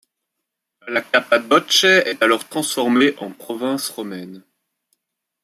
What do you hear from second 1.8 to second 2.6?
est alors